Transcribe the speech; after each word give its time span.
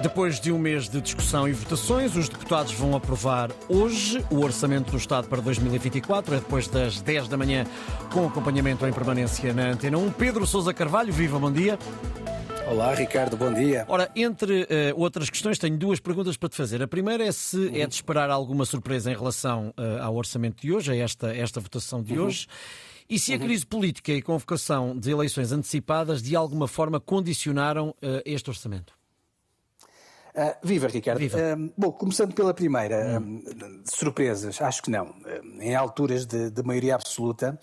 Depois 0.00 0.38
de 0.38 0.52
um 0.52 0.58
mês 0.58 0.88
de 0.88 1.00
discussão 1.00 1.48
e 1.48 1.52
votações, 1.52 2.14
os 2.14 2.28
deputados 2.28 2.72
vão 2.72 2.94
aprovar 2.94 3.50
hoje 3.68 4.24
o 4.30 4.44
Orçamento 4.44 4.92
do 4.92 4.96
Estado 4.96 5.26
para 5.26 5.40
2024. 5.42 6.36
É 6.36 6.38
depois 6.38 6.68
das 6.68 7.00
10 7.00 7.26
da 7.26 7.36
manhã, 7.36 7.66
com 8.12 8.24
acompanhamento 8.24 8.86
em 8.86 8.92
permanência 8.92 9.52
na 9.52 9.70
Antena 9.70 9.98
1. 9.98 10.12
Pedro 10.12 10.46
Sousa 10.46 10.72
Carvalho, 10.72 11.12
viva, 11.12 11.36
bom 11.40 11.50
dia. 11.50 11.76
Olá, 12.70 12.94
Ricardo, 12.94 13.36
bom 13.36 13.52
dia. 13.52 13.84
Ora, 13.88 14.08
entre 14.14 14.62
uh, 14.62 14.66
outras 14.94 15.30
questões, 15.30 15.58
tenho 15.58 15.76
duas 15.76 15.98
perguntas 15.98 16.36
para 16.36 16.48
te 16.48 16.56
fazer. 16.56 16.80
A 16.80 16.86
primeira 16.86 17.24
é 17.24 17.32
se 17.32 17.56
uhum. 17.56 17.74
é 17.74 17.84
de 17.84 17.94
esperar 17.94 18.30
alguma 18.30 18.64
surpresa 18.64 19.10
em 19.10 19.16
relação 19.16 19.74
uh, 19.76 20.00
ao 20.00 20.14
orçamento 20.14 20.62
de 20.62 20.72
hoje, 20.72 20.92
a 20.92 20.96
esta, 20.96 21.34
esta 21.34 21.58
votação 21.58 22.04
de 22.04 22.16
uhum. 22.16 22.26
hoje. 22.26 22.46
E 23.10 23.18
se 23.18 23.32
a 23.32 23.36
uhum. 23.36 23.42
crise 23.42 23.66
política 23.66 24.12
e 24.12 24.22
convocação 24.22 24.96
de 24.96 25.10
eleições 25.10 25.50
antecipadas 25.50 26.22
de 26.22 26.36
alguma 26.36 26.68
forma 26.68 27.00
condicionaram 27.00 27.88
uh, 27.88 28.22
este 28.24 28.48
orçamento? 28.48 28.97
Uh, 30.38 30.54
viva, 30.62 30.86
Ricardo. 30.86 31.18
Viva. 31.18 31.36
Uh, 31.36 31.72
bom, 31.76 31.90
começando 31.90 32.32
pela 32.32 32.54
primeira, 32.54 33.20
hum. 33.20 33.42
surpresas, 33.84 34.62
acho 34.62 34.80
que 34.82 34.90
não. 34.90 35.12
em 35.58 35.74
alturas 35.74 36.24
de, 36.24 36.48
de 36.48 36.62
maioria 36.62 36.94
absoluta, 36.94 37.58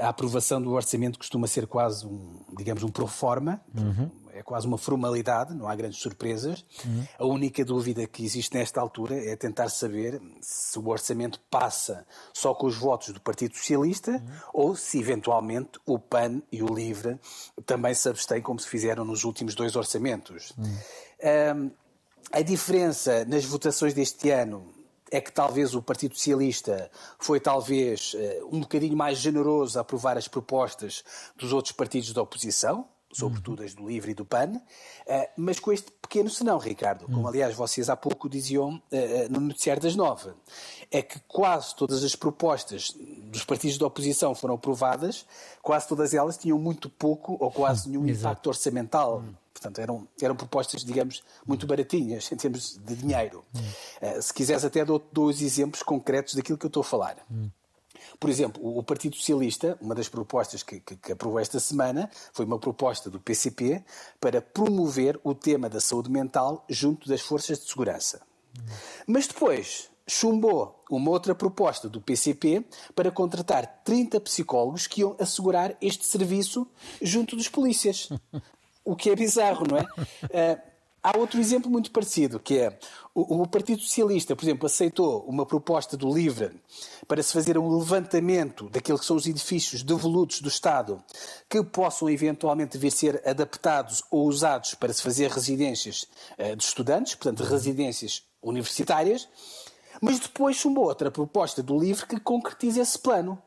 a 0.00 0.08
aprovação 0.08 0.60
do 0.60 0.72
orçamento 0.72 1.18
costuma 1.18 1.46
ser 1.46 1.68
quase 1.68 2.04
um, 2.04 2.44
digamos, 2.56 2.82
um 2.82 2.88
pro 2.88 3.06
forma, 3.06 3.60
uhum. 3.72 4.10
é 4.32 4.42
quase 4.42 4.66
uma 4.66 4.76
formalidade, 4.76 5.54
não 5.54 5.68
há 5.68 5.76
grandes 5.76 6.00
surpresas. 6.00 6.64
Uhum. 6.84 7.04
A 7.18 7.24
única 7.26 7.64
dúvida 7.64 8.06
que 8.06 8.24
existe 8.24 8.56
nesta 8.56 8.80
altura 8.80 9.14
é 9.14 9.36
tentar 9.36 9.68
saber 9.68 10.20
se 10.40 10.78
o 10.78 10.88
orçamento 10.88 11.40
passa 11.48 12.04
só 12.32 12.52
com 12.52 12.66
os 12.66 12.76
votos 12.76 13.12
do 13.12 13.20
Partido 13.20 13.54
Socialista 13.54 14.10
uhum. 14.10 14.20
ou 14.52 14.76
se 14.76 14.98
eventualmente 14.98 15.78
o 15.86 15.98
PAN 15.98 16.42
e 16.50 16.62
o 16.62 16.74
LIVRE 16.74 17.18
também 17.64 17.94
se 17.94 18.08
abstêm 18.08 18.42
como 18.42 18.58
se 18.58 18.68
fizeram 18.68 19.04
nos 19.04 19.22
últimos 19.22 19.54
dois 19.54 19.76
orçamentos. 19.76 20.52
Uhum. 20.58 21.70
A 22.30 22.42
diferença 22.42 23.24
nas 23.24 23.44
votações 23.44 23.94
deste 23.94 24.30
ano 24.30 24.66
é 25.10 25.20
que 25.20 25.32
talvez 25.32 25.74
o 25.74 25.80
Partido 25.80 26.14
Socialista 26.14 26.90
foi 27.18 27.40
talvez 27.40 28.14
eh, 28.14 28.42
um 28.52 28.60
bocadinho 28.60 28.94
mais 28.94 29.18
generoso 29.18 29.78
a 29.78 29.80
aprovar 29.80 30.18
as 30.18 30.28
propostas 30.28 31.02
dos 31.36 31.54
outros 31.54 31.72
partidos 31.72 32.12
da 32.12 32.20
oposição, 32.20 32.86
sobretudo 33.10 33.62
as 33.62 33.72
do 33.72 33.88
Livre 33.88 34.10
e 34.10 34.14
do 34.14 34.26
PAN, 34.26 34.60
eh, 35.06 35.30
mas 35.38 35.58
com 35.58 35.72
este 35.72 35.90
pequeno 35.90 36.28
senão, 36.28 36.58
Ricardo, 36.58 37.06
como 37.06 37.26
aliás 37.26 37.54
vocês 37.54 37.88
há 37.88 37.96
pouco 37.96 38.28
diziam 38.28 38.82
eh, 38.92 39.26
no 39.30 39.40
noticiário 39.40 39.82
das 39.82 39.96
nove, 39.96 40.30
é 40.90 41.00
que 41.00 41.18
quase 41.20 41.74
todas 41.74 42.04
as 42.04 42.14
propostas 42.14 42.94
dos 43.22 43.42
partidos 43.44 43.78
da 43.78 43.86
oposição 43.86 44.34
foram 44.34 44.56
aprovadas, 44.56 45.24
quase 45.62 45.88
todas 45.88 46.12
elas 46.12 46.36
tinham 46.36 46.58
muito 46.58 46.90
pouco 46.90 47.38
ou 47.40 47.50
quase 47.50 47.88
nenhum 47.88 48.06
impacto 48.06 48.48
orçamental. 48.48 49.24
Portanto, 49.58 49.80
eram, 49.80 50.08
eram 50.22 50.36
propostas, 50.36 50.84
digamos, 50.84 51.22
muito 51.44 51.66
baratinhas 51.66 52.30
em 52.30 52.36
termos 52.36 52.78
de 52.78 52.94
dinheiro. 52.94 53.44
Uh, 54.00 54.22
se 54.22 54.32
quiseres, 54.32 54.64
até 54.64 54.84
dou 54.84 55.04
dois 55.12 55.42
exemplos 55.42 55.82
concretos 55.82 56.34
daquilo 56.34 56.56
que 56.56 56.64
eu 56.64 56.68
estou 56.68 56.82
a 56.82 56.84
falar. 56.84 57.16
Por 58.20 58.30
exemplo, 58.30 58.78
o 58.78 58.82
Partido 58.82 59.16
Socialista, 59.16 59.76
uma 59.80 59.94
das 59.94 60.08
propostas 60.08 60.62
que, 60.62 60.78
que, 60.80 60.96
que, 60.96 61.12
aprovou 61.12 61.40
esta 61.40 61.58
semana, 61.58 62.08
foi 62.32 62.44
uma 62.44 62.58
proposta 62.58 63.10
do 63.10 63.18
PCP 63.18 63.84
para 64.20 64.40
promover 64.40 65.18
o 65.24 65.34
tema 65.34 65.68
da 65.68 65.80
saúde 65.80 66.10
mental 66.10 66.64
junto 66.68 67.08
das 67.08 67.20
forças 67.20 67.58
de 67.58 67.68
segurança. 67.68 68.22
Mas 69.06 69.26
depois 69.26 69.90
chumbou 70.06 70.82
uma 70.90 71.10
outra 71.10 71.34
proposta 71.34 71.88
do 71.88 72.00
PCP 72.00 72.64
para 72.94 73.10
contratar 73.10 73.82
30 73.84 74.20
psicólogos 74.20 74.86
que 74.86 75.02
iam 75.02 75.14
assegurar 75.18 75.76
este 75.82 76.06
serviço 76.06 76.66
junto 77.02 77.36
dos 77.36 77.48
polícias 77.48 78.08
o 78.88 78.96
que 78.96 79.10
é 79.10 79.14
bizarro, 79.14 79.66
não 79.68 79.76
é? 79.76 79.82
Uh, 79.82 80.60
há 81.02 81.18
outro 81.18 81.38
exemplo 81.38 81.70
muito 81.70 81.90
parecido, 81.90 82.40
que 82.40 82.58
é 82.58 82.78
o, 83.14 83.42
o, 83.42 83.46
Partido 83.46 83.82
Socialista, 83.82 84.34
por 84.34 84.44
exemplo, 84.46 84.64
aceitou 84.64 85.24
uma 85.28 85.44
proposta 85.44 85.94
do 85.94 86.12
LIVRE 86.12 86.58
para 87.06 87.22
se 87.22 87.34
fazer 87.34 87.58
um 87.58 87.76
levantamento 87.76 88.66
daqueles 88.70 89.02
que 89.02 89.06
são 89.06 89.16
os 89.16 89.26
edifícios 89.26 89.82
devolutos 89.82 90.40
do 90.40 90.48
Estado 90.48 91.04
que 91.50 91.62
possam 91.62 92.08
eventualmente 92.08 92.78
vir 92.78 92.90
ser 92.90 93.22
adaptados 93.28 94.02
ou 94.10 94.26
usados 94.26 94.74
para 94.74 94.92
se 94.92 95.02
fazer 95.02 95.30
residências 95.30 96.06
uh, 96.38 96.56
de 96.56 96.64
estudantes, 96.64 97.14
portanto, 97.14 97.46
residências 97.46 98.22
universitárias, 98.42 99.28
mas 100.00 100.18
depois 100.18 100.56
chumbou 100.56 100.84
outra 100.84 101.10
proposta 101.10 101.62
do 101.62 101.78
LIVRE 101.78 102.06
que 102.06 102.20
concretiza 102.20 102.80
esse 102.80 102.98
plano. 102.98 103.38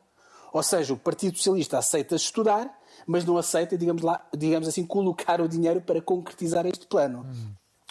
Ou 0.52 0.62
seja, 0.62 0.94
o 0.94 0.98
Partido 0.98 1.36
Socialista 1.36 1.78
aceita 1.78 2.14
estudar, 2.14 2.78
mas 3.06 3.24
não 3.24 3.36
aceita, 3.36 3.76
digamos, 3.76 4.02
lá, 4.02 4.24
digamos 4.36 4.68
assim, 4.68 4.84
colocar 4.84 5.40
o 5.40 5.48
dinheiro 5.48 5.80
para 5.80 6.00
concretizar 6.00 6.66
este 6.66 6.86
plano. 6.86 7.26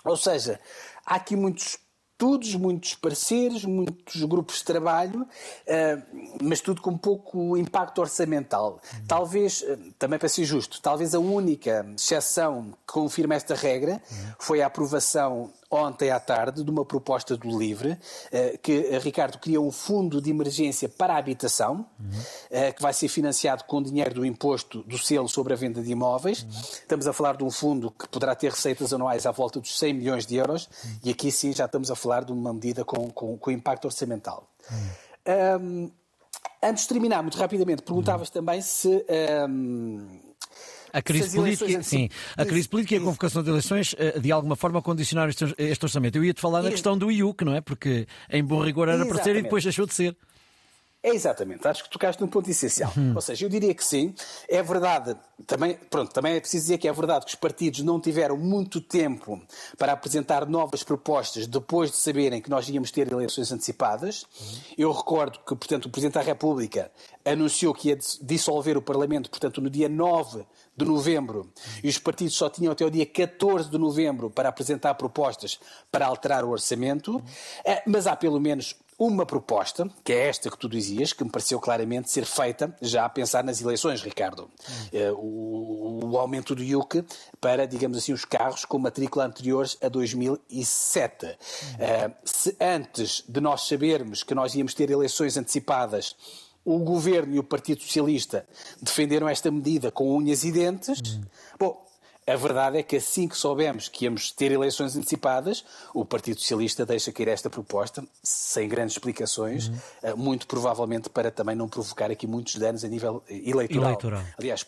Ou 0.03 0.17
seja, 0.17 0.59
há 1.05 1.15
aqui 1.15 1.35
muitos 1.35 1.77
estudos, 2.21 2.53
muitos 2.53 2.93
pareceres, 2.93 3.65
muitos 3.65 4.23
grupos 4.25 4.57
de 4.57 4.63
trabalho, 4.65 5.27
eh, 5.65 5.97
mas 6.39 6.61
tudo 6.61 6.79
com 6.79 6.95
pouco 6.95 7.57
impacto 7.57 7.99
orçamental. 7.99 8.79
Talvez, 9.07 9.63
eh, 9.67 9.77
também 9.97 10.19
para 10.19 10.29
ser 10.29 10.45
justo, 10.45 10.79
talvez 10.81 11.15
a 11.15 11.19
única 11.19 11.83
exceção 11.95 12.73
que 12.87 12.93
confirma 12.93 13.33
esta 13.33 13.55
regra 13.55 13.99
foi 14.37 14.61
a 14.61 14.67
aprovação 14.67 15.51
ontem 15.71 16.11
à 16.11 16.19
tarde 16.19 16.63
de 16.63 16.69
uma 16.69 16.83
proposta 16.83 17.37
do 17.37 17.57
LIVRE, 17.57 17.97
eh, 18.31 18.59
que 18.61 18.99
Ricardo 18.99 19.39
cria 19.39 19.59
um 19.59 19.71
fundo 19.71 20.21
de 20.21 20.29
emergência 20.29 20.89
para 20.89 21.13
a 21.13 21.17
habitação, 21.17 21.85
que 22.75 22.81
vai 22.81 22.93
ser 22.93 23.07
financiado 23.07 23.63
com 23.63 23.81
dinheiro 23.81 24.13
do 24.13 24.25
imposto 24.25 24.83
do 24.83 24.97
selo 24.97 25.29
sobre 25.29 25.53
a 25.53 25.55
venda 25.55 25.81
de 25.81 25.91
imóveis. 25.91 26.45
Estamos 26.73 27.07
a 27.07 27.13
falar 27.13 27.37
de 27.37 27.43
um 27.43 27.49
fundo 27.49 27.91
que 27.91 28.07
poderá 28.09 28.35
ter 28.35 28.51
receitas 28.51 28.93
anuais 28.93 29.25
à 29.25 29.31
volta 29.31 29.59
dos 29.59 29.77
100 29.79 29.93
milhões 29.93 30.25
de 30.25 30.35
euros, 30.35 30.69
e 31.03 31.09
aqui 31.09 31.31
sim 31.31 31.53
já 31.53 31.65
estamos 31.65 31.89
a 31.89 31.95
falar 31.95 32.25
de 32.25 32.31
uma 32.31 32.53
medida 32.53 32.83
com, 32.83 33.09
com, 33.09 33.37
com 33.37 33.51
impacto 33.51 33.85
orçamental. 33.85 34.47
Um, 35.61 35.91
antes 36.61 36.83
de 36.83 36.89
terminar, 36.89 37.21
muito 37.21 37.37
rapidamente, 37.37 37.81
perguntavas 37.81 38.29
também 38.29 38.61
se. 38.61 39.05
Um, 39.47 40.30
a 40.93 41.01
crise, 41.01 41.35
política, 41.35 41.83
sim, 41.83 42.09
a 42.37 42.45
crise 42.45 42.67
política 42.67 42.95
e 42.95 42.97
a 42.97 43.01
convocação 43.01 43.43
de 43.43 43.49
eleições 43.49 43.95
eh, 43.97 44.19
de 44.19 44.31
alguma 44.31 44.55
forma 44.55 44.81
condicionaram 44.81 45.31
este, 45.57 45.85
orçamento. 45.85 46.17
Eu 46.17 46.25
ia-te 46.25 46.41
falar 46.41 46.61
na 46.61 46.69
questão 46.69 46.97
do 46.97 47.11
IUC, 47.11 47.45
não 47.45 47.55
é? 47.55 47.61
Porque 47.61 48.07
em 48.29 48.43
bom 48.43 48.63
rigor 48.63 48.89
era 48.89 49.05
para 49.05 49.23
ser 49.23 49.35
e 49.35 49.41
depois 49.41 49.63
deixou 49.63 49.85
de 49.85 49.93
ser. 49.93 50.15
É 51.03 51.09
exatamente, 51.09 51.67
acho 51.67 51.83
que 51.83 51.89
tocaste 51.89 52.21
num 52.21 52.27
ponto 52.27 52.47
essencial. 52.49 52.93
Uhum. 52.95 53.13
Ou 53.15 53.21
seja, 53.21 53.43
eu 53.43 53.49
diria 53.49 53.73
que 53.73 53.83
sim, 53.83 54.13
é 54.47 54.61
verdade, 54.61 55.15
também, 55.47 55.73
pronto, 55.89 56.13
também 56.13 56.35
é 56.35 56.39
preciso 56.39 56.65
dizer 56.65 56.77
que 56.77 56.87
é 56.87 56.93
verdade 56.93 57.25
que 57.25 57.31
os 57.31 57.35
partidos 57.35 57.79
não 57.81 57.99
tiveram 57.99 58.37
muito 58.37 58.79
tempo 58.79 59.41
para 59.79 59.93
apresentar 59.93 60.45
novas 60.47 60.83
propostas 60.83 61.47
depois 61.47 61.89
de 61.89 61.97
saberem 61.97 62.39
que 62.39 62.51
nós 62.51 62.69
íamos 62.69 62.91
ter 62.91 63.11
eleições 63.11 63.51
antecipadas. 63.51 64.23
Uhum. 64.39 64.57
Eu 64.77 64.91
recordo 64.91 65.39
que, 65.39 65.55
portanto, 65.55 65.85
o 65.85 65.89
Presidente 65.89 66.13
da 66.13 66.21
República 66.21 66.91
anunciou 67.25 67.73
que 67.73 67.89
ia 67.89 67.97
dissolver 68.21 68.77
o 68.77 68.81
Parlamento, 68.81 69.29
portanto, 69.29 69.59
no 69.59 69.71
dia 69.71 69.89
9 69.89 70.45
de 70.77 70.85
novembro, 70.85 71.51
e 71.83 71.89
os 71.89 71.97
partidos 71.97 72.35
só 72.35 72.49
tinham 72.49 72.71
até 72.71 72.85
o 72.85 72.91
dia 72.91 73.05
14 73.05 73.69
de 73.69 73.77
novembro 73.77 74.29
para 74.29 74.49
apresentar 74.49 74.93
propostas 74.93 75.59
para 75.91 76.05
alterar 76.05 76.45
o 76.45 76.49
orçamento, 76.49 77.15
uhum. 77.15 77.21
mas 77.87 78.05
há 78.05 78.15
pelo 78.15 78.39
menos 78.39 78.75
uma 79.01 79.25
proposta, 79.25 79.89
que 80.03 80.13
é 80.13 80.27
esta 80.27 80.51
que 80.51 80.57
tu 80.57 80.69
dizias, 80.69 81.11
que 81.11 81.23
me 81.23 81.29
pareceu 81.31 81.59
claramente 81.59 82.11
ser 82.11 82.23
feita 82.23 82.75
já 82.79 83.03
a 83.03 83.09
pensar 83.09 83.43
nas 83.43 83.59
eleições, 83.59 84.03
Ricardo. 84.03 84.47
Hum. 84.93 85.13
O, 85.17 86.05
o, 86.11 86.17
aumento 86.19 86.53
do 86.53 86.63
IUC 86.63 87.03
para, 87.39 87.65
digamos 87.65 87.97
assim, 87.97 88.13
os 88.13 88.25
carros 88.25 88.63
com 88.63 88.77
matrícula 88.77 89.25
anteriores 89.25 89.75
a 89.81 89.89
2007. 89.89 91.25
Hum. 91.25 91.29
Uh, 91.29 92.13
se 92.23 92.55
antes 92.61 93.23
de 93.27 93.41
nós 93.41 93.67
sabermos 93.67 94.21
que 94.21 94.35
nós 94.35 94.53
íamos 94.53 94.75
ter 94.75 94.91
eleições 94.91 95.35
antecipadas 95.35 96.15
o 96.63 96.77
governo 96.77 97.33
e 97.33 97.39
o 97.39 97.43
Partido 97.43 97.81
Socialista 97.81 98.45
defenderam 98.79 99.27
esta 99.27 99.49
medida 99.49 99.89
com 99.89 100.15
unhas 100.15 100.43
e 100.43 100.51
dentes. 100.51 101.01
Bom, 101.57 101.83
a 102.31 102.37
verdade 102.37 102.77
é 102.77 102.83
que 102.83 102.95
assim 102.95 103.27
que 103.27 103.37
soubemos 103.37 103.87
que 103.87 104.05
íamos 104.05 104.31
ter 104.31 104.51
eleições 104.51 104.95
antecipadas, 104.95 105.63
o 105.93 106.05
Partido 106.05 106.39
Socialista 106.39 106.85
deixa 106.85 107.11
cair 107.11 107.27
esta 107.27 107.49
proposta, 107.49 108.03
sem 108.23 108.67
grandes 108.67 108.95
explicações, 108.95 109.69
uhum. 110.03 110.17
muito 110.17 110.47
provavelmente 110.47 111.09
para 111.09 111.31
também 111.31 111.55
não 111.55 111.67
provocar 111.67 112.11
aqui 112.11 112.27
muitos 112.27 112.55
danos 112.55 112.83
a 112.83 112.87
nível 112.87 113.23
eleitoral. 113.29 113.85
eleitoral. 113.85 114.23
Aliás, 114.37 114.65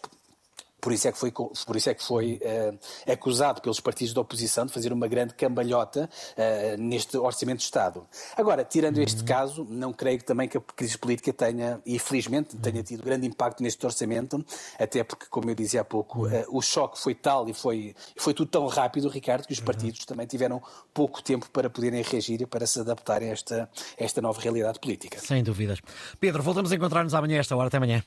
por 0.84 0.92
isso 0.92 1.08
é 1.08 1.14
que 1.14 1.18
foi, 1.18 1.32
por 1.32 1.76
isso 1.78 1.90
é 1.90 1.94
que 1.94 2.04
foi 2.04 2.42
uh, 2.44 2.78
acusado 3.10 3.62
pelos 3.62 3.80
partidos 3.80 4.14
da 4.14 4.20
oposição 4.20 4.66
de 4.66 4.74
fazer 4.74 4.92
uma 4.92 5.08
grande 5.08 5.34
cambalhota 5.34 6.10
uh, 6.34 6.78
neste 6.78 7.16
Orçamento 7.16 7.60
de 7.60 7.64
Estado. 7.64 8.06
Agora, 8.36 8.66
tirando 8.66 8.98
uhum. 8.98 9.04
este 9.04 9.24
caso, 9.24 9.66
não 9.70 9.94
creio 9.94 10.18
que 10.18 10.26
também 10.26 10.50
que 10.50 10.58
a 10.58 10.62
crise 10.62 10.98
política 10.98 11.32
tenha, 11.32 11.80
e 11.86 11.98
felizmente, 11.98 12.58
tenha 12.58 12.76
uhum. 12.76 12.84
tido 12.84 13.02
grande 13.02 13.26
impacto 13.26 13.64
neste 13.64 13.86
orçamento, 13.86 14.46
até 14.78 15.06
porque, 15.06 15.26
como 15.30 15.50
eu 15.50 15.56
dizia 15.56 15.80
há 15.80 15.86
pouco, 15.86 16.28
uh, 16.28 16.44
o 16.50 16.62
choque 16.62 17.00
foi 17.00 17.16
tal 17.16 17.48
e 17.48 17.54
foi, 17.54 17.96
foi 18.18 18.34
tudo 18.34 18.50
tão 18.52 18.68
rápido, 18.68 19.08
Ricardo, 19.08 19.48
que 19.48 19.54
os 19.54 19.60
uhum. 19.60 19.66
partidos 19.66 20.02
uhum. 20.02 20.06
também 20.08 20.28
tiveram 20.28 20.62
pouco 20.94 21.24
tempo 21.24 21.50
para 21.50 21.70
poderem 21.70 22.02
reagir 22.02 22.42
e 22.42 22.46
para 22.46 22.68
se 22.68 22.82
adaptarem 22.82 23.30
a 23.30 23.32
esta, 23.32 23.70
a 23.98 24.04
esta 24.04 24.22
nova 24.22 24.42
realidade 24.42 24.82
política. 24.82 25.18
Sem 25.20 25.42
dúvidas. 25.46 25.80
Pedro, 26.20 26.44
voltamos 26.44 26.74
a 26.74 26.76
encontrar-nos 26.76 27.14
amanhã 27.14 27.40
esta 27.40 27.56
hora. 27.56 27.70
Até 27.70 27.78
amanhã. 27.78 28.02